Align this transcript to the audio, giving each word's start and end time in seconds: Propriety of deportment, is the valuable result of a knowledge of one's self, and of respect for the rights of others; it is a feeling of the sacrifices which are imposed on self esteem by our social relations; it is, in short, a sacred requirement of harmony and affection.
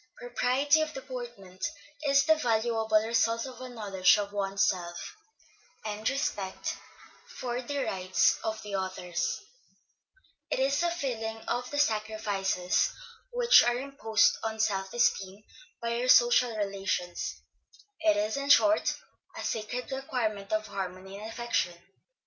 Propriety 0.17 0.81
of 0.81 0.95
deportment, 0.95 1.63
is 2.07 2.23
the 2.25 2.33
valuable 2.33 2.89
result 3.05 3.45
of 3.45 3.61
a 3.61 3.69
knowledge 3.69 4.17
of 4.17 4.31
one's 4.33 4.65
self, 4.67 5.15
and 5.85 6.01
of 6.01 6.09
respect 6.09 6.75
for 7.27 7.61
the 7.61 7.83
rights 7.83 8.39
of 8.43 8.65
others; 8.65 9.41
it 10.49 10.57
is 10.57 10.81
a 10.81 10.89
feeling 10.89 11.37
of 11.47 11.69
the 11.69 11.77
sacrifices 11.77 12.89
which 13.31 13.63
are 13.63 13.77
imposed 13.77 14.37
on 14.43 14.59
self 14.59 14.91
esteem 14.91 15.43
by 15.83 16.01
our 16.01 16.07
social 16.07 16.57
relations; 16.57 17.35
it 17.99 18.17
is, 18.17 18.37
in 18.37 18.49
short, 18.49 18.95
a 19.37 19.43
sacred 19.43 19.91
requirement 19.91 20.51
of 20.51 20.65
harmony 20.65 21.19
and 21.19 21.29
affection. 21.29 21.77